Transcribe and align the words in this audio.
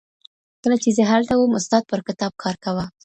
کله 0.61 0.77
چي 0.83 0.89
زه 0.97 1.03
هلته 1.11 1.33
وم 1.35 1.53
استاد 1.59 1.83
پر 1.89 1.99
کتاب 2.07 2.31
کار 2.43 2.55
کاوه. 2.63 2.85